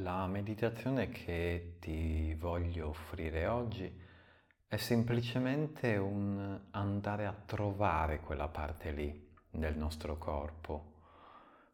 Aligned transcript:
La 0.00 0.28
meditazione 0.28 1.08
che 1.08 1.78
ti 1.80 2.32
voglio 2.34 2.90
offrire 2.90 3.48
oggi 3.48 3.92
è 4.68 4.76
semplicemente 4.76 5.96
un 5.96 6.66
andare 6.70 7.26
a 7.26 7.32
trovare 7.32 8.20
quella 8.20 8.46
parte 8.46 8.92
lì 8.92 9.34
del 9.50 9.76
nostro 9.76 10.16
corpo. 10.16 10.92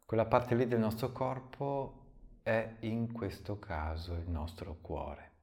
Quella 0.05 0.25
parte 0.25 0.55
lì 0.55 0.67
del 0.67 0.79
nostro 0.79 1.11
corpo 1.11 2.39
è 2.41 2.77
in 2.79 3.11
questo 3.11 3.59
caso 3.59 4.13
il 4.13 4.27
nostro 4.27 4.77
cuore. 4.81 5.34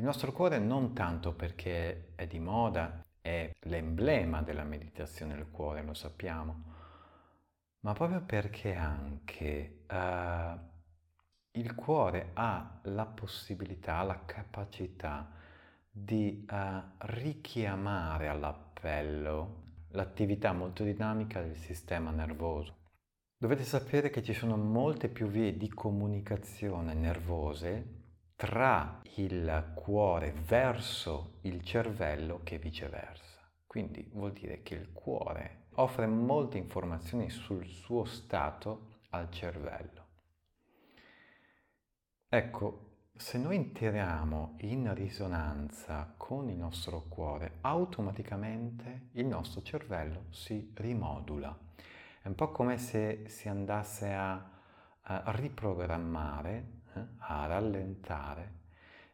Il 0.00 0.06
nostro 0.06 0.32
cuore 0.32 0.58
non 0.58 0.94
tanto 0.94 1.34
perché 1.34 2.14
è 2.14 2.26
di 2.26 2.38
moda, 2.38 3.04
è 3.20 3.54
l'emblema 3.64 4.40
della 4.40 4.64
meditazione 4.64 5.34
il 5.34 5.50
cuore, 5.50 5.82
lo 5.82 5.92
sappiamo, 5.92 6.64
ma 7.80 7.92
proprio 7.92 8.22
perché 8.22 8.74
anche 8.74 9.84
uh, 9.90 10.58
il 11.50 11.74
cuore 11.74 12.30
ha 12.32 12.80
la 12.84 13.04
possibilità, 13.04 14.02
la 14.02 14.24
capacità 14.24 15.32
di 15.90 16.46
uh, 16.50 16.82
richiamare 17.00 18.28
all'appello 18.28 19.64
l'attività 19.88 20.54
molto 20.54 20.82
dinamica 20.82 21.42
del 21.42 21.56
sistema 21.56 22.10
nervoso. 22.10 22.74
Dovete 23.36 23.64
sapere 23.64 24.08
che 24.08 24.22
ci 24.22 24.32
sono 24.32 24.56
molte 24.56 25.10
più 25.10 25.26
vie 25.26 25.58
di 25.58 25.68
comunicazione 25.68 26.94
nervose 26.94 27.99
tra 28.40 29.02
il 29.16 29.72
cuore 29.74 30.32
verso 30.32 31.40
il 31.42 31.62
cervello 31.62 32.40
che 32.42 32.56
viceversa. 32.56 33.38
Quindi 33.66 34.08
vuol 34.14 34.32
dire 34.32 34.62
che 34.62 34.76
il 34.76 34.92
cuore 34.94 35.66
offre 35.74 36.06
molte 36.06 36.56
informazioni 36.56 37.28
sul 37.28 37.66
suo 37.66 38.06
stato 38.06 39.00
al 39.10 39.30
cervello. 39.30 40.06
Ecco, 42.30 43.08
se 43.14 43.36
noi 43.36 43.56
entriamo 43.56 44.54
in 44.60 44.94
risonanza 44.94 46.14
con 46.16 46.48
il 46.48 46.56
nostro 46.56 47.08
cuore, 47.10 47.58
automaticamente 47.60 49.08
il 49.12 49.26
nostro 49.26 49.60
cervello 49.60 50.28
si 50.30 50.72
rimodula. 50.76 51.54
È 52.22 52.26
un 52.26 52.34
po' 52.34 52.50
come 52.52 52.78
se 52.78 53.24
si 53.28 53.50
andasse 53.50 54.10
a, 54.14 54.50
a 55.02 55.30
riprogrammare, 55.32 56.78
a 57.18 57.46
rallentare 57.46 58.58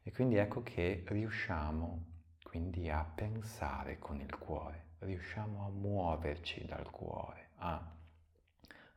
e 0.03 0.12
quindi 0.12 0.37
ecco 0.37 0.62
che 0.62 1.05
riusciamo 1.06 2.05
quindi 2.42 2.89
a 2.91 3.05
pensare 3.05 3.98
con 3.98 4.20
il 4.20 4.39
cuore 4.39 4.87
riusciamo 5.01 5.67
a 5.67 5.69
muoverci 5.69 6.64
dal 6.64 6.91
cuore, 6.91 7.51
a 7.57 7.81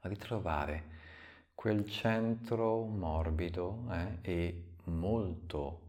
ritrovare 0.01 0.97
quel 1.53 1.89
centro 1.89 2.85
morbido 2.85 3.85
eh, 3.91 4.17
e 4.21 4.63
molto 4.85 5.87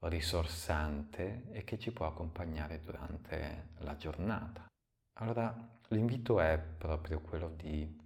risorsante 0.00 1.50
e 1.50 1.64
che 1.64 1.78
ci 1.78 1.90
può 1.90 2.06
accompagnare 2.06 2.80
durante 2.80 3.70
la 3.78 3.96
giornata. 3.96 4.66
Allora 5.14 5.52
l'invito 5.88 6.40
è 6.40 6.58
proprio 6.58 7.20
quello 7.20 7.48
di 7.48 8.02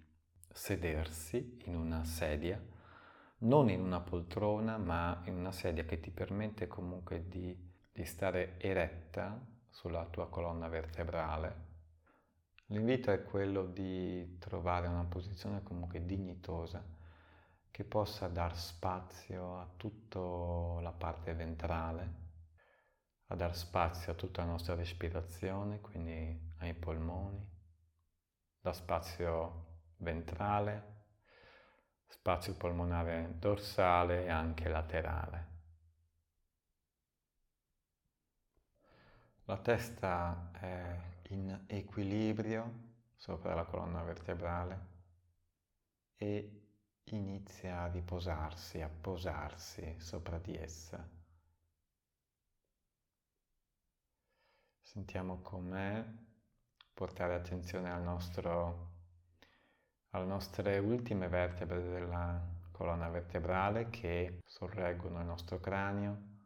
sedersi 0.50 1.60
in 1.64 1.76
una 1.76 2.04
sedia, 2.04 2.60
non 3.40 3.68
in 3.70 3.80
una 3.80 4.00
poltrona, 4.00 4.78
ma 4.78 5.20
in 5.24 5.36
una 5.36 5.52
sedia 5.52 5.84
che 5.84 6.00
ti 6.00 6.10
permette 6.10 6.66
comunque 6.66 7.28
di, 7.28 7.56
di 7.92 8.04
stare 8.04 8.58
eretta 8.58 9.40
sulla 9.68 10.04
tua 10.06 10.28
colonna 10.28 10.68
vertebrale. 10.68 11.66
L'invito 12.66 13.10
è 13.10 13.22
quello 13.22 13.64
di 13.64 14.36
trovare 14.38 14.88
una 14.88 15.04
posizione 15.04 15.62
comunque 15.62 16.04
dignitosa 16.04 16.84
che 17.70 17.84
possa 17.84 18.28
dar 18.28 18.56
spazio 18.56 19.58
a 19.58 19.70
tutta 19.76 20.80
la 20.80 20.92
parte 20.92 21.32
ventrale, 21.32 22.14
a 23.28 23.36
dar 23.36 23.56
spazio 23.56 24.12
a 24.12 24.16
tutta 24.16 24.42
la 24.42 24.50
nostra 24.50 24.74
respirazione, 24.74 25.80
quindi 25.80 26.54
ai 26.58 26.74
polmoni, 26.74 27.46
da 28.60 28.72
spazio 28.72 29.66
ventrale, 29.98 30.97
spazio 32.08 32.54
polmonare 32.54 33.36
dorsale 33.38 34.24
e 34.24 34.28
anche 34.28 34.68
laterale. 34.68 35.46
La 39.44 39.58
testa 39.58 40.50
è 40.52 41.00
in 41.28 41.64
equilibrio 41.66 42.86
sopra 43.16 43.54
la 43.54 43.64
colonna 43.64 44.02
vertebrale 44.02 44.86
e 46.16 46.58
inizia 47.04 47.82
a 47.82 47.86
riposarsi, 47.88 48.80
a 48.80 48.88
posarsi 48.88 49.98
sopra 49.98 50.38
di 50.38 50.54
essa. 50.56 51.16
Sentiamo 54.82 55.40
com'è 55.40 56.04
portare 56.92 57.34
attenzione 57.34 57.90
al 57.90 58.02
nostro, 58.02 58.97
alle 60.10 60.26
nostre 60.26 60.78
ultime 60.78 61.28
vertebre 61.28 61.82
della 61.82 62.40
colonna 62.70 63.08
vertebrale 63.08 63.90
che 63.90 64.40
sorreggono 64.44 65.20
il 65.20 65.26
nostro 65.26 65.58
cranio 65.60 66.36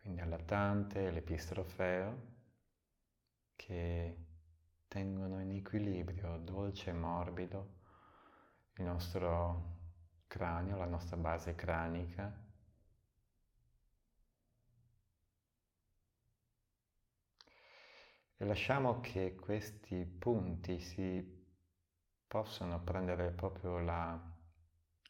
quindi 0.00 0.20
allattante 0.20 1.10
l'epistrofeo 1.10 2.32
che 3.56 4.16
tengono 4.86 5.40
in 5.40 5.50
equilibrio 5.50 6.36
dolce 6.36 6.90
e 6.90 6.92
morbido 6.92 7.80
il 8.76 8.84
nostro 8.84 9.72
cranio, 10.26 10.76
la 10.76 10.84
nostra 10.84 11.16
base 11.16 11.54
cranica. 11.54 12.43
E 18.36 18.44
lasciamo 18.44 19.00
che 19.00 19.34
questi 19.36 20.04
punti 20.04 20.80
si 20.80 21.42
possano 22.26 22.82
prendere 22.82 23.30
proprio 23.30 23.78
la 23.78 24.20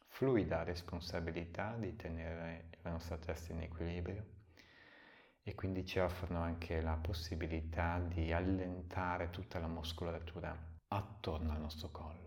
fluida 0.08 0.62
responsabilità 0.62 1.74
di 1.74 1.96
tenere 1.96 2.70
la 2.82 2.90
nostra 2.90 3.16
testa 3.16 3.52
in 3.52 3.62
equilibrio 3.62 4.24
e 5.42 5.54
quindi 5.54 5.84
ci 5.84 5.98
offrono 5.98 6.40
anche 6.40 6.80
la 6.80 6.96
possibilità 6.96 7.98
di 7.98 8.32
allentare 8.32 9.30
tutta 9.30 9.58
la 9.58 9.68
muscolatura 9.68 10.56
attorno 10.88 11.52
al 11.52 11.60
nostro 11.60 11.90
collo. 11.90 12.23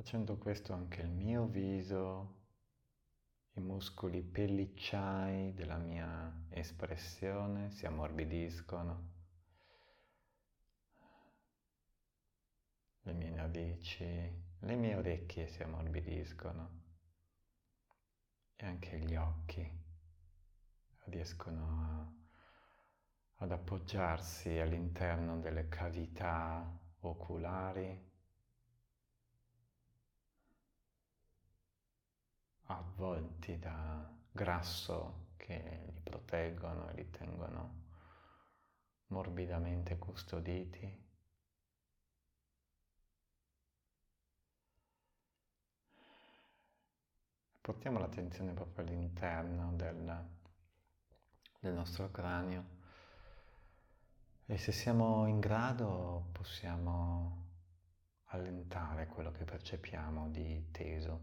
Facendo 0.00 0.38
questo 0.38 0.72
anche 0.72 1.02
il 1.02 1.10
mio 1.10 1.44
viso, 1.44 2.36
i 3.52 3.60
muscoli 3.60 4.22
pellicciai 4.22 5.52
della 5.52 5.76
mia 5.76 6.46
espressione 6.48 7.70
si 7.70 7.84
ammorbidiscono. 7.84 9.08
le 13.02 13.12
mie 13.12 13.28
narici, 13.28 14.42
le 14.60 14.74
mie 14.74 14.96
orecchie 14.96 15.46
si 15.48 15.62
ammorbidiscono 15.62 16.80
e 18.56 18.64
anche 18.64 18.98
gli 19.00 19.16
occhi 19.16 19.70
riescono 21.04 21.66
a, 21.66 23.44
ad 23.44 23.52
appoggiarsi 23.52 24.58
all'interno 24.58 25.38
delle 25.40 25.68
cavità 25.68 26.66
oculari, 27.00 28.08
avvolti 32.76 33.58
da 33.58 34.08
grasso 34.30 35.28
che 35.36 35.82
li 35.92 36.00
proteggono 36.00 36.88
e 36.90 36.94
li 36.94 37.10
tengono 37.10 37.78
morbidamente 39.08 39.98
custoditi. 39.98 41.08
portiamo 47.70 48.00
l'attenzione 48.00 48.52
proprio 48.52 48.84
all'interno 48.84 49.72
del, 49.74 50.26
del 51.60 51.72
nostro 51.72 52.10
cranio 52.10 52.78
e 54.46 54.58
se 54.58 54.72
siamo 54.72 55.26
in 55.26 55.38
grado 55.38 56.30
possiamo 56.32 57.46
allentare 58.32 59.06
quello 59.06 59.30
che 59.30 59.44
percepiamo 59.44 60.30
di 60.30 60.70
teso, 60.72 61.20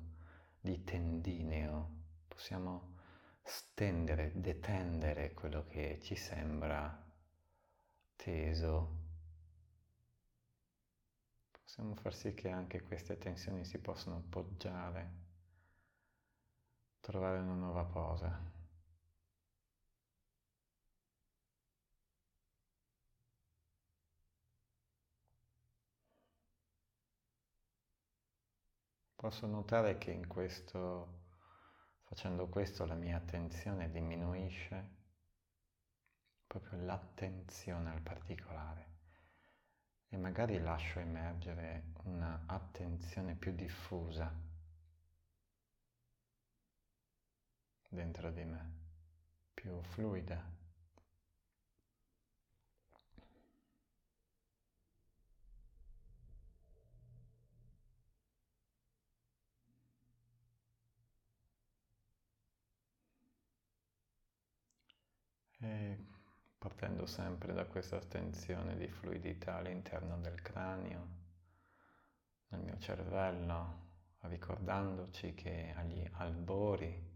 di 0.68 0.84
tendineo, 0.84 1.90
possiamo 2.28 2.96
stendere, 3.42 4.34
detendere 4.36 5.34
quello 5.34 5.66
che 5.66 5.98
ci 6.02 6.16
sembra 6.16 7.06
teso. 8.18 8.96
Possiamo 11.64 11.96
far 11.96 12.14
sì 12.14 12.34
che 12.34 12.50
anche 12.50 12.82
queste 12.82 13.18
tensioni 13.18 13.64
si 13.64 13.78
possano 13.78 14.18
appoggiare, 14.18 15.12
trovare 17.00 17.40
una 17.40 17.54
nuova 17.54 17.86
posa. 17.86 18.57
Posso 29.18 29.48
notare 29.48 29.98
che 29.98 30.12
in 30.12 30.28
questo, 30.28 31.22
facendo 32.04 32.48
questo, 32.50 32.86
la 32.86 32.94
mia 32.94 33.18
attenzione 33.18 33.90
diminuisce, 33.90 34.90
proprio 36.46 36.86
l'attenzione 36.86 37.90
al 37.90 38.02
particolare 38.02 38.86
e 40.10 40.18
magari 40.18 40.60
lascio 40.60 41.00
emergere 41.00 41.94
un'attenzione 42.04 43.34
più 43.34 43.54
diffusa 43.54 44.32
dentro 47.90 48.30
di 48.30 48.44
me, 48.44 48.72
più 49.52 49.82
fluida. 49.82 50.57
E 65.60 65.98
partendo 66.58 67.06
sempre 67.06 67.54
da 67.54 67.66
questa 67.66 67.98
attenzione 67.98 68.76
di 68.78 68.88
fluidità 68.88 69.56
all'interno 69.56 70.18
del 70.20 70.42
cranio, 70.42 71.08
nel 72.50 72.62
mio 72.62 72.78
cervello, 72.78 73.86
ricordandoci 74.22 75.34
che 75.34 75.74
agli 75.76 76.08
albori, 76.14 77.16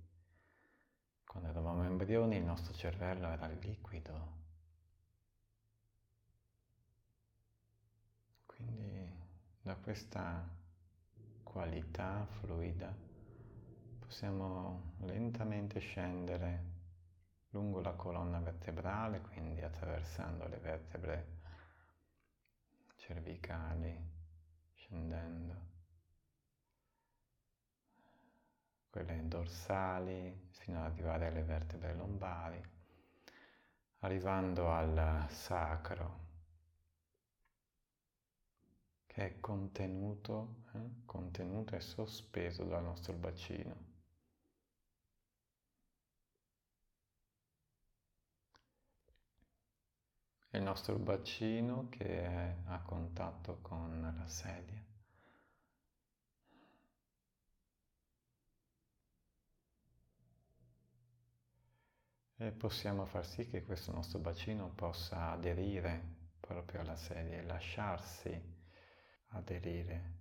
quando 1.26 1.50
eravamo 1.50 1.84
embrioni, 1.84 2.38
il 2.38 2.44
nostro 2.44 2.74
cervello 2.74 3.28
era 3.28 3.48
liquido. 3.48 4.40
Quindi 8.46 9.10
da 9.62 9.76
questa 9.76 10.48
qualità 11.44 12.26
fluida 12.26 12.94
possiamo 14.00 14.94
lentamente 15.00 15.80
scendere 15.80 16.71
lungo 17.52 17.82
la 17.82 17.94
colonna 17.94 18.40
vertebrale, 18.40 19.22
quindi 19.22 19.62
attraversando 19.62 20.48
le 20.48 20.58
vertebre 20.58 21.40
cervicali, 22.96 24.10
scendendo, 24.74 25.70
quelle 28.90 29.28
dorsali, 29.28 30.50
fino 30.52 30.80
ad 30.80 30.92
arrivare 30.92 31.28
alle 31.28 31.44
vertebre 31.44 31.94
lombari, 31.94 32.62
arrivando 34.00 34.72
al 34.72 35.26
sacro, 35.30 36.20
che 39.08 39.26
è 39.26 39.40
contenuto, 39.42 40.64
eh? 40.74 41.04
contenuto 41.06 41.76
e 41.76 41.82
sospeso 41.82 42.64
dal 42.64 42.84
nostro 42.84 43.14
bacino. 43.14 43.91
Il 50.52 50.62
nostro 50.62 50.98
bacino 50.98 51.88
che 51.90 52.06
è 52.24 52.56
a 52.66 52.80
contatto 52.82 53.60
con 53.62 54.14
la 54.18 54.28
sedia. 54.28 54.84
E 62.38 62.52
possiamo 62.52 63.06
far 63.06 63.26
sì 63.26 63.48
che 63.48 63.64
questo 63.64 63.92
nostro 63.92 64.20
bacino 64.20 64.70
possa 64.70 65.32
aderire 65.32 66.02
proprio 66.40 66.82
alla 66.82 66.96
sedia 66.96 67.38
e 67.38 67.44
lasciarsi 67.44 68.60
aderire 69.28 70.21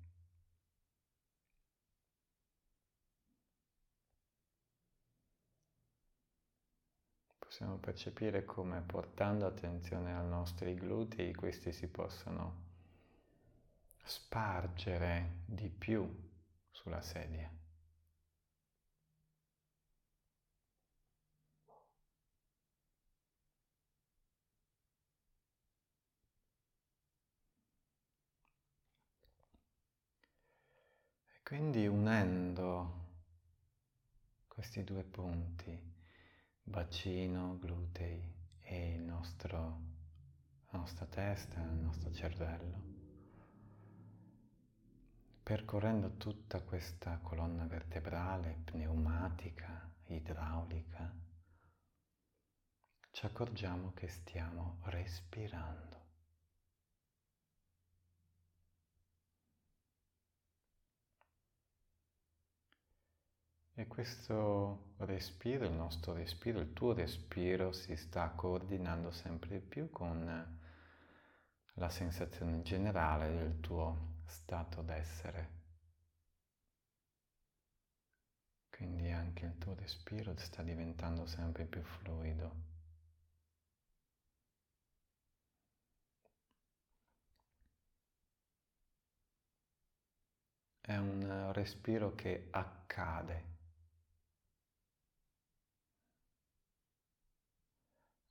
possiamo 7.51 7.79
percepire 7.79 8.45
come 8.45 8.81
portando 8.81 9.45
attenzione 9.45 10.15
ai 10.17 10.25
nostri 10.25 10.73
glutei 10.75 11.35
questi 11.35 11.73
si 11.73 11.89
possano 11.89 12.69
spargere 14.05 15.39
di 15.47 15.69
più 15.69 16.09
sulla 16.71 17.03
sedia. 17.03 17.51
Quindi 31.43 31.89
unendo 31.89 33.09
questi 34.47 34.85
due 34.85 35.03
punti, 35.03 35.90
bacino, 36.71 37.59
glutei 37.59 38.33
e 38.61 38.95
il 38.95 39.03
nostro, 39.03 39.81
la 40.71 40.79
nostra 40.79 41.05
testa, 41.05 41.61
il 41.61 41.81
nostro 41.81 42.13
cervello, 42.13 42.81
percorrendo 45.43 46.17
tutta 46.17 46.61
questa 46.61 47.19
colonna 47.23 47.67
vertebrale, 47.67 48.61
pneumatica, 48.63 49.91
idraulica, 50.07 51.13
ci 53.11 53.27
accorgiamo 53.27 53.93
che 53.93 54.07
stiamo 54.07 54.79
respirando. 54.85 56.00
E 63.81 63.87
questo 63.87 64.93
respiro, 64.99 65.65
il 65.65 65.73
nostro 65.73 66.13
respiro, 66.13 66.61
il 66.61 66.75
tuo 66.75 66.93
respiro 66.93 67.73
si 67.73 67.97
sta 67.97 68.29
coordinando 68.29 69.11
sempre 69.11 69.59
più 69.59 69.89
con 69.89 70.59
la 71.73 71.89
sensazione 71.89 72.61
generale 72.61 73.35
del 73.35 73.59
tuo 73.61 74.17
stato 74.27 74.83
d'essere. 74.83 75.49
Quindi 78.69 79.11
anche 79.13 79.47
il 79.47 79.57
tuo 79.57 79.75
respiro 79.75 80.37
sta 80.37 80.63
diventando 80.63 81.25
sempre 81.25 81.65
più 81.65 81.83
fluido. 81.83 82.55
È 90.83 90.99
un 90.99 91.51
respiro 91.55 92.15
che 92.15 92.49
accade. 92.51 93.50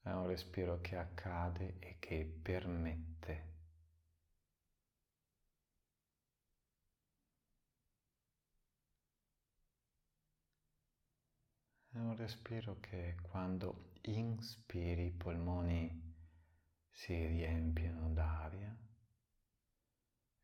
È 0.09 0.11
un 0.11 0.25
respiro 0.25 0.81
che 0.81 0.95
accade 0.95 1.75
e 1.77 1.97
che 1.99 2.25
permette. 2.25 3.43
È 11.91 11.99
un 11.99 12.15
respiro 12.15 12.79
che 12.79 13.17
quando 13.21 13.91
inspiri 14.01 15.05
i 15.05 15.11
polmoni 15.11 16.15
si 16.89 17.27
riempiono 17.27 18.09
d'aria 18.09 18.75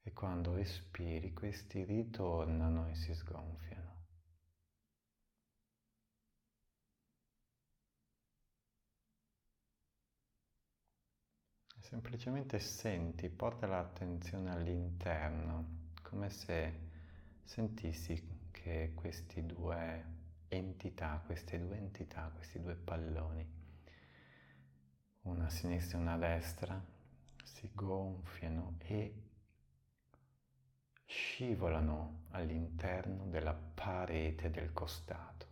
e 0.03 0.13
quando 0.13 0.57
espiri 0.57 1.33
questi 1.33 1.83
ritornano 1.83 2.87
e 2.87 2.93
si 2.93 3.15
sgonfiano. 3.15 3.94
Semplicemente 11.87 12.57
senti, 12.57 13.29
porta 13.29 13.67
l'attenzione 13.67 14.49
all'interno, 14.49 15.91
come 16.01 16.31
se 16.31 16.79
sentissi 17.43 18.49
che 18.49 18.93
questi 18.95 19.45
due 19.45 20.03
entità, 20.47 21.21
queste 21.23 21.59
due 21.59 21.77
entità, 21.77 22.31
questi 22.33 22.59
due 22.59 22.73
palloni, 22.73 23.47
una 25.21 25.45
a 25.45 25.49
sinistra 25.49 25.99
e 25.99 26.01
una 26.01 26.13
a 26.13 26.17
destra, 26.17 26.83
si 27.43 27.69
gonfiano 27.71 28.77
e 28.79 29.13
scivolano 31.05 32.23
all'interno 32.31 33.25
della 33.27 33.53
parete 33.53 34.49
del 34.49 34.73
costato. 34.73 35.44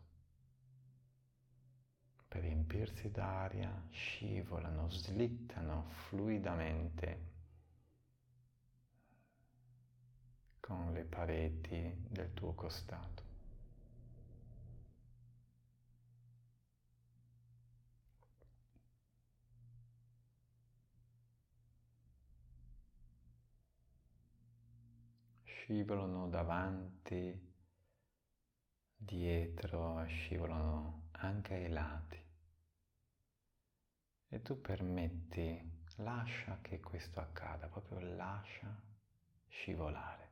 Per 2.33 2.41
riempirsi 2.41 3.11
d'aria, 3.11 3.71
scivolano, 3.91 4.89
slittano 4.89 5.85
fluidamente 6.07 7.31
con 10.59 10.91
le 10.93 11.03
pareti 11.03 11.95
del 12.09 12.33
tuo 12.33 12.53
costato. 12.55 13.21
Scivolano 25.43 26.27
davanti, 26.29 27.53
dietro, 28.97 30.03
scivolano 30.07 31.09
anche 31.11 31.53
ai 31.53 31.69
lati. 31.69 32.22
E 34.33 34.41
tu 34.41 34.59
permetti, 34.59 35.61
lascia 35.97 36.57
che 36.63 36.79
questo 36.79 37.19
accada, 37.19 37.67
proprio 37.67 37.99
lascia 38.15 38.67
scivolare. 39.47 40.31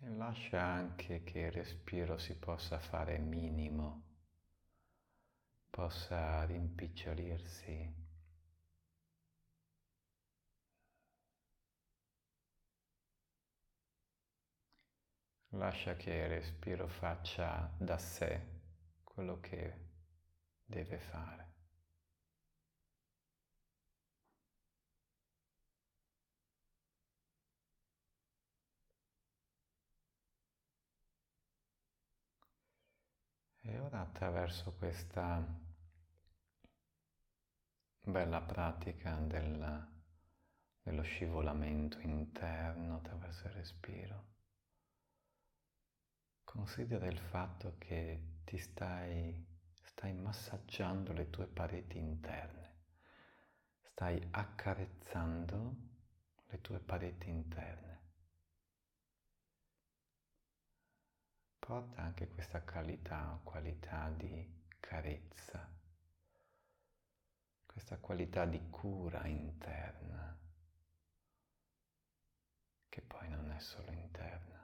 E 0.00 0.08
lascia 0.08 0.60
anche 0.60 1.22
che 1.22 1.38
il 1.38 1.52
respiro 1.52 2.18
si 2.18 2.34
possa 2.36 2.80
fare 2.80 3.16
minimo, 3.18 4.02
possa 5.70 6.42
rimpicciolirsi 6.42 8.09
Lascia 15.54 15.94
che 15.94 16.12
il 16.12 16.28
respiro 16.28 16.86
faccia 16.86 17.72
da 17.76 17.98
sé 17.98 18.40
quello 19.02 19.40
che 19.40 19.88
deve 20.64 20.98
fare. 20.98 21.48
E 33.62 33.78
ora 33.78 34.00
attraverso 34.00 34.72
questa 34.74 35.44
bella 38.02 38.40
pratica 38.40 39.16
del, 39.16 39.88
dello 40.82 41.02
scivolamento 41.02 41.98
interno 42.00 42.96
attraverso 42.96 43.46
il 43.48 43.52
respiro, 43.52 44.29
Considera 46.52 47.06
il 47.06 47.20
fatto 47.20 47.76
che 47.78 48.40
ti 48.42 48.58
stai, 48.58 49.46
stai 49.84 50.12
massaggiando 50.12 51.12
le 51.12 51.30
tue 51.30 51.46
pareti 51.46 51.96
interne, 51.96 52.74
stai 53.82 54.20
accarezzando 54.32 55.76
le 56.48 56.60
tue 56.60 56.80
pareti 56.80 57.28
interne. 57.30 58.00
Porta 61.60 62.02
anche 62.02 62.28
questa 62.28 62.60
qualità, 62.62 63.38
qualità 63.44 64.10
di 64.10 64.44
carezza, 64.80 65.70
questa 67.64 67.96
qualità 67.98 68.44
di 68.44 68.60
cura 68.70 69.24
interna, 69.28 70.36
che 72.88 73.02
poi 73.02 73.28
non 73.28 73.52
è 73.52 73.60
solo 73.60 73.92
interna. 73.92 74.59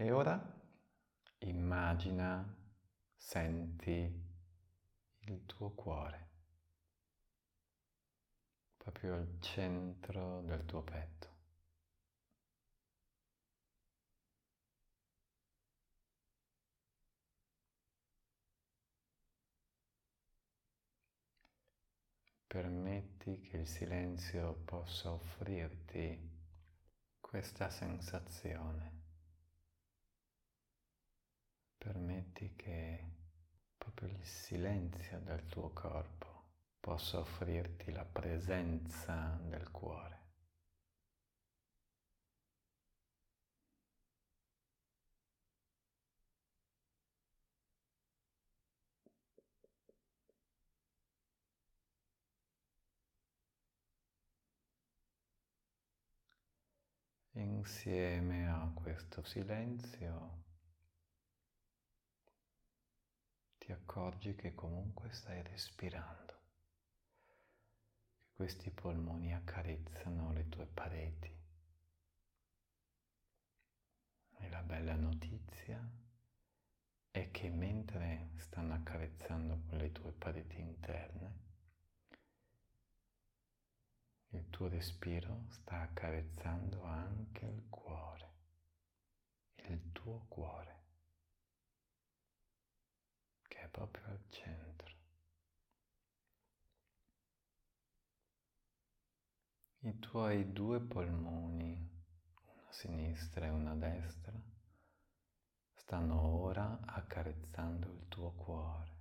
E 0.00 0.10
ora? 0.12 0.40
Immagina, 1.40 2.42
senti 3.14 4.10
il 5.26 5.44
tuo 5.44 5.72
cuore, 5.72 6.28
proprio 8.78 9.16
al 9.16 9.36
centro 9.40 10.40
del 10.40 10.64
tuo 10.64 10.82
petto. 10.82 11.28
Permetti 22.46 23.38
che 23.42 23.58
il 23.58 23.66
silenzio 23.66 24.62
possa 24.64 25.12
offrirti 25.12 26.38
questa 27.20 27.68
sensazione 27.68 28.99
permetti 31.82 32.52
che 32.56 33.04
proprio 33.78 34.10
il 34.10 34.22
silenzio 34.22 35.18
del 35.20 35.46
tuo 35.46 35.70
corpo 35.70 36.44
possa 36.78 37.18
offrirti 37.20 37.90
la 37.90 38.04
presenza 38.04 39.40
del 39.42 39.70
cuore. 39.70 40.18
Insieme 57.32 58.48
a 58.50 58.70
questo 58.74 59.22
silenzio 59.22 60.48
accorgi 63.70 64.34
che 64.34 64.54
comunque 64.54 65.12
stai 65.12 65.42
respirando, 65.42 66.38
che 68.16 68.26
questi 68.34 68.70
polmoni 68.70 69.34
accarezzano 69.34 70.32
le 70.32 70.48
tue 70.48 70.66
pareti. 70.66 71.38
E 74.38 74.48
la 74.48 74.62
bella 74.62 74.94
notizia 74.94 75.80
è 77.10 77.30
che 77.30 77.50
mentre 77.50 78.30
stanno 78.36 78.74
accarezzando 78.74 79.76
le 79.76 79.92
tue 79.92 80.12
pareti 80.12 80.58
interne, 80.58 81.48
il 84.30 84.48
tuo 84.48 84.68
respiro 84.68 85.46
sta 85.50 85.80
accarezzando 85.80 86.84
anche 86.84 87.46
il 87.46 87.66
cuore, 87.68 88.28
il 89.66 89.92
tuo 89.92 90.24
cuore 90.28 90.79
proprio 93.70 94.04
al 94.06 94.22
centro. 94.28 94.98
I 99.82 99.98
tuoi 99.98 100.52
due 100.52 100.78
polmoni, 100.78 101.72
una 101.72 102.70
sinistra 102.70 103.46
e 103.46 103.48
una 103.48 103.74
destra, 103.74 104.38
stanno 105.74 106.20
ora 106.20 106.80
accarezzando 106.84 107.90
il 107.90 108.06
tuo 108.08 108.32
cuore. 108.32 108.98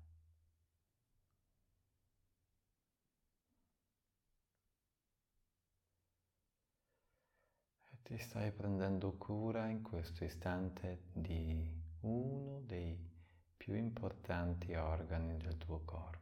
E 7.92 8.02
ti 8.04 8.18
stai 8.18 8.54
prendendo 8.54 9.18
cura 9.18 9.68
in 9.68 9.82
questo 9.82 10.24
istante 10.24 11.10
di 11.12 11.78
uno 12.02 12.62
dei 12.62 13.09
più 13.60 13.76
importanti 13.76 14.74
organi 14.74 15.36
del 15.38 15.58
tuo 15.58 15.82
corpo. 15.84 16.18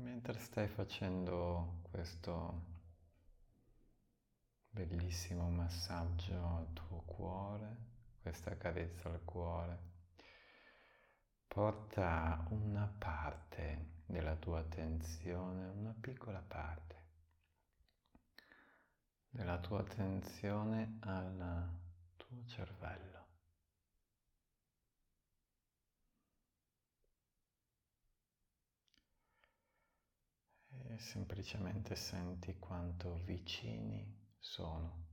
mentre 0.00 0.38
stai 0.38 0.68
facendo 0.68 1.80
questo 1.90 2.77
bellissimo 4.86 5.50
massaggio 5.50 6.56
al 6.56 6.72
tuo 6.72 7.00
cuore, 7.00 7.76
questa 8.22 8.56
carezza 8.56 9.08
al 9.08 9.24
cuore. 9.24 9.86
porta 11.48 12.46
una 12.50 12.86
parte 12.86 14.02
della 14.06 14.36
tua 14.36 14.60
attenzione, 14.60 15.66
una 15.66 15.92
piccola 15.98 16.40
parte 16.40 16.94
della 19.30 19.58
tua 19.58 19.80
attenzione 19.80 20.98
al 21.00 21.68
tuo 22.16 22.44
cervello. 22.46 23.26
E 30.68 30.98
semplicemente 30.98 31.96
senti 31.96 32.56
quanto 32.58 33.14
vicini 33.24 34.17
sono 34.40 35.06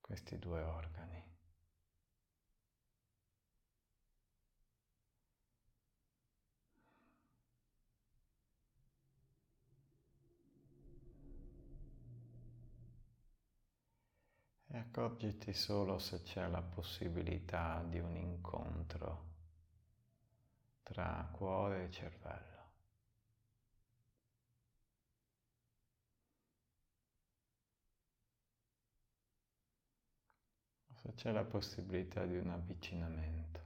questi 0.00 0.38
due 0.38 0.60
organi. 0.62 1.24
E 14.72 14.78
accorgiti 14.78 15.52
solo 15.52 15.98
se 15.98 16.22
c'è 16.22 16.46
la 16.48 16.62
possibilità 16.62 17.82
di 17.86 17.98
un 17.98 18.16
incontro 18.16 19.28
tra 20.82 21.28
cuore 21.32 21.84
e 21.84 21.90
cervello. 21.90 22.48
Se 30.99 30.99
c'è 31.14 31.30
la 31.32 31.44
possibilità 31.44 32.24
di 32.26 32.36
un 32.36 32.50
avvicinamento. 32.50 33.60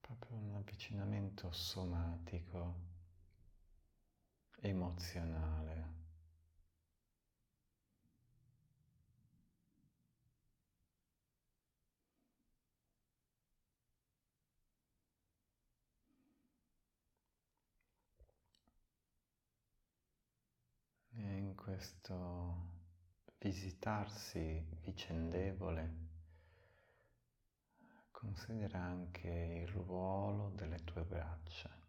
Proprio 0.00 0.36
un 0.36 0.54
avvicinamento 0.56 1.50
somatico 1.52 2.74
emozionale. 4.60 5.98
E 21.12 21.36
in 21.36 21.54
questo 21.70 22.78
visitarsi 23.38 24.60
vicendevole 24.82 26.08
considera 28.10 28.80
anche 28.80 29.28
il 29.28 29.68
ruolo 29.68 30.50
delle 30.56 30.82
tue 30.82 31.04
braccia. 31.04 31.79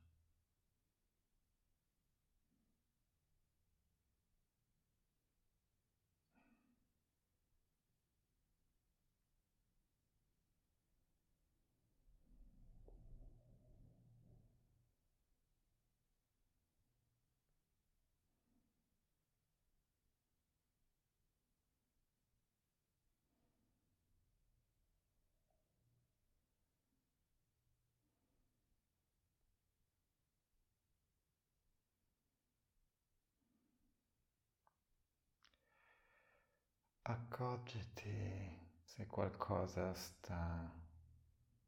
Accorgiti 37.11 38.57
se 38.85 39.05
qualcosa 39.05 39.93
sta, 39.93 40.71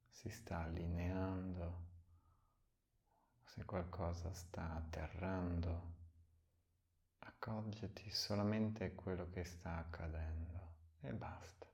si 0.09 0.29
sta 0.29 0.59
allineando, 0.59 1.81
se 3.43 3.65
qualcosa 3.65 4.31
sta 4.33 4.75
atterrando. 4.75 5.95
Accorgiti 7.19 8.09
solamente 8.09 8.95
quello 8.95 9.29
che 9.31 9.43
sta 9.43 9.79
accadendo 9.79 10.75
e 11.01 11.11
basta. 11.11 11.72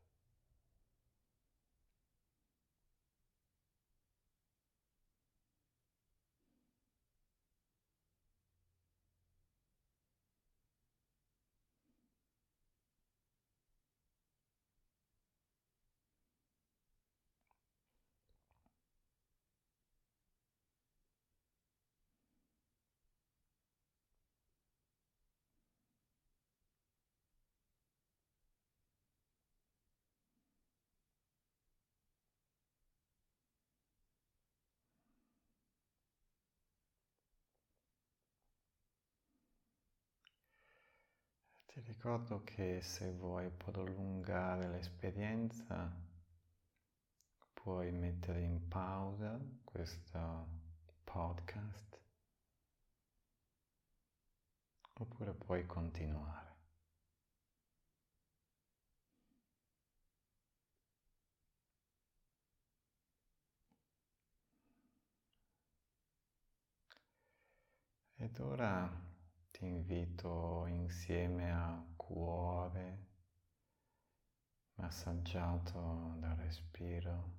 Ti 41.80 41.86
ricordo 41.88 42.44
che 42.44 42.82
se 42.82 43.10
vuoi 43.10 43.50
prolungare 43.50 44.68
l'esperienza 44.68 45.90
puoi 47.54 47.90
mettere 47.94 48.42
in 48.42 48.68
pausa 48.68 49.40
questo 49.64 50.48
podcast 51.06 52.02
oppure 54.96 55.34
puoi 55.34 55.66
continuare. 55.66 56.58
Ed 68.18 68.38
ora 68.40 69.08
ti 69.60 69.66
invito 69.66 70.68
insieme 70.68 71.52
a 71.52 71.84
cuore 71.98 73.08
massaggiato 74.76 76.14
dal 76.18 76.38
respiro 76.38 77.34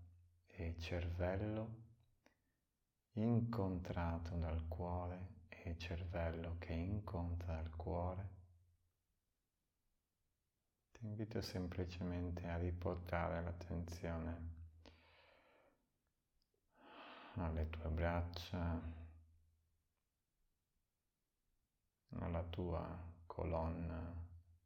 e 0.49 0.77
cervello 0.79 1.77
incontrato 3.13 4.35
dal 4.35 4.69
cuore 4.69 5.47
e 5.49 5.79
cervello 5.79 6.57
che 6.59 6.75
incontra 6.75 7.59
il 7.59 7.75
cuore. 7.75 8.29
Ti 10.93 11.07
invito 11.07 11.41
semplicemente 11.41 12.47
a 12.47 12.59
riportare 12.59 13.43
l'attenzione 13.43 14.59
alle 17.37 17.71
tue 17.71 17.89
braccia, 17.89 19.00
alla 22.19 22.43
tua 22.43 22.85
colonna 23.27 24.13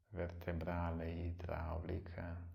vertebrale 0.09 1.11
idraulica, 1.11 2.52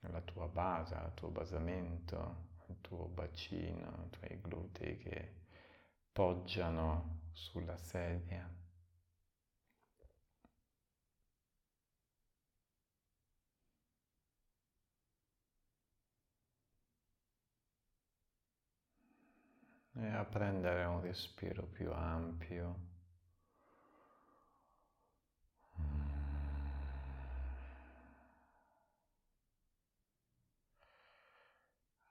alla 0.00 0.20
tua 0.20 0.48
base, 0.48 0.94
al 0.94 1.14
tuo 1.14 1.28
basamento, 1.28 2.50
al 2.68 2.80
tuo 2.80 3.06
bacino, 3.06 4.02
ai 4.02 4.10
tuoi 4.10 4.40
glutei 4.40 4.98
che 4.98 5.34
poggiano 6.12 7.20
sulla 7.32 7.76
sedia. 7.76 8.61
E 20.02 20.10
a 20.10 20.24
prendere 20.24 20.84
un 20.84 21.00
respiro 21.00 21.64
più 21.64 21.92
ampio. 21.92 22.90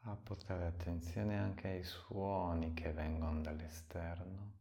A 0.03 0.15
portare 0.15 0.65
attenzione 0.65 1.37
anche 1.37 1.67
ai 1.67 1.83
suoni 1.83 2.73
che 2.73 2.91
vengono 2.93 3.41
dall'esterno. 3.41 4.59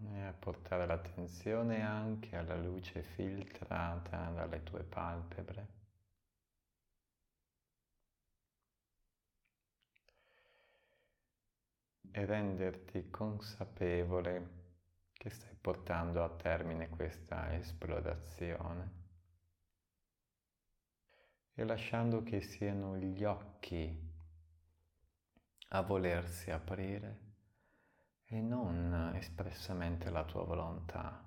E 0.00 0.34
portare 0.38 0.86
l'attenzione 0.86 1.82
anche 1.82 2.36
alla 2.36 2.56
luce 2.56 3.02
filtrata 3.02 4.28
dalle 4.30 4.62
tue 4.62 4.84
palpebre. 4.84 5.77
E 12.10 12.24
renderti 12.24 13.10
consapevole 13.10 14.56
che 15.12 15.30
stai 15.30 15.54
portando 15.60 16.24
a 16.24 16.30
termine 16.30 16.88
questa 16.88 17.54
esplorazione 17.54 18.90
e 21.54 21.64
lasciando 21.64 22.22
che 22.22 22.40
siano 22.40 22.96
gli 22.96 23.24
occhi 23.24 24.06
a 25.70 25.80
volersi 25.82 26.50
aprire 26.50 27.26
e 28.24 28.40
non 28.40 29.12
espressamente 29.14 30.10
la 30.10 30.24
tua 30.24 30.44
volontà. 30.44 31.24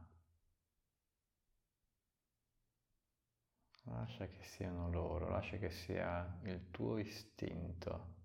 Lascia 3.84 4.28
che 4.28 4.44
siano 4.44 4.90
loro, 4.90 5.30
lascia 5.30 5.58
che 5.58 5.70
sia 5.70 6.40
il 6.44 6.70
tuo 6.72 6.98
istinto. 6.98 8.20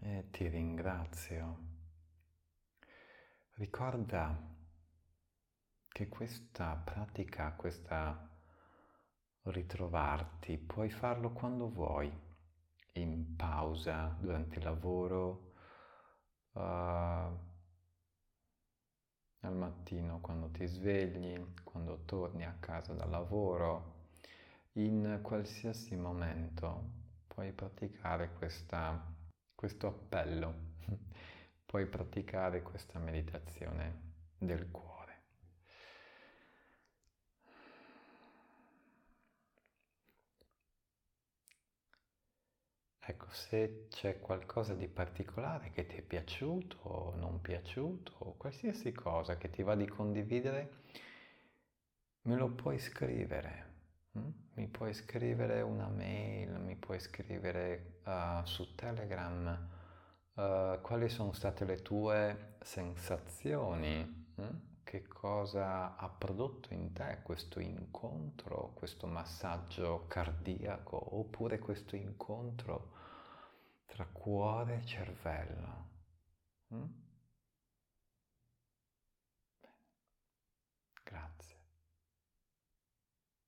E 0.00 0.27
ti 0.38 0.46
ringrazio. 0.46 1.58
Ricorda 3.54 4.40
che 5.88 6.06
questa 6.06 6.76
pratica, 6.76 7.54
questa 7.54 8.38
ritrovarti, 9.42 10.56
puoi 10.58 10.90
farlo 10.90 11.32
quando 11.32 11.68
vuoi, 11.68 12.08
in 12.92 13.34
pausa, 13.34 14.16
durante 14.20 14.58
il 14.58 14.64
lavoro, 14.64 15.54
uh, 16.52 16.60
al 19.40 19.56
mattino 19.56 20.20
quando 20.20 20.52
ti 20.52 20.66
svegli, 20.66 21.36
quando 21.64 22.04
torni 22.04 22.44
a 22.44 22.54
casa 22.60 22.94
dal 22.94 23.10
lavoro, 23.10 24.10
in 24.74 25.18
qualsiasi 25.20 25.96
momento 25.96 26.90
puoi 27.26 27.50
praticare 27.50 28.34
questa 28.34 29.16
questo 29.58 29.88
appello, 29.88 30.54
puoi 31.66 31.84
praticare 31.86 32.62
questa 32.62 33.00
meditazione 33.00 34.12
del 34.38 34.70
cuore. 34.70 35.22
Ecco, 43.00 43.26
se 43.32 43.86
c'è 43.88 44.20
qualcosa 44.20 44.74
di 44.74 44.86
particolare 44.86 45.72
che 45.72 45.86
ti 45.86 45.96
è 45.96 46.02
piaciuto 46.02 46.78
o 46.82 47.16
non 47.16 47.40
piaciuto, 47.40 48.14
o 48.18 48.36
qualsiasi 48.36 48.92
cosa 48.92 49.36
che 49.38 49.50
ti 49.50 49.64
va 49.64 49.74
di 49.74 49.88
condividere, 49.88 50.82
me 52.22 52.36
lo 52.36 52.48
puoi 52.50 52.78
scrivere. 52.78 53.67
Mm? 54.18 54.30
Mi 54.54 54.66
puoi 54.66 54.92
scrivere 54.92 55.60
una 55.62 55.88
mail, 55.88 56.58
mi 56.60 56.74
puoi 56.76 56.98
scrivere 56.98 58.00
uh, 58.04 58.44
su 58.44 58.74
Telegram 58.74 59.68
uh, 60.34 60.80
quali 60.80 61.08
sono 61.08 61.32
state 61.32 61.64
le 61.64 61.80
tue 61.82 62.56
sensazioni, 62.60 64.34
mm? 64.40 64.46
che 64.82 65.06
cosa 65.06 65.96
ha 65.96 66.08
prodotto 66.08 66.74
in 66.74 66.92
te 66.92 67.20
questo 67.22 67.60
incontro, 67.60 68.72
questo 68.74 69.06
massaggio 69.06 70.06
cardiaco 70.08 71.16
oppure 71.16 71.58
questo 71.58 71.94
incontro 71.94 72.92
tra 73.86 74.06
cuore 74.06 74.78
e 74.78 74.86
cervello. 74.86 75.86
Mm? 76.74 76.84
Grazie. 81.04 81.47